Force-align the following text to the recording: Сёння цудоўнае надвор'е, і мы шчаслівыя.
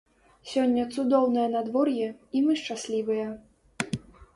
Сёння 0.51 0.83
цудоўнае 0.95 1.45
надвор'е, 1.57 2.09
і 2.35 2.45
мы 2.49 2.59
шчаслівыя. 2.63 3.33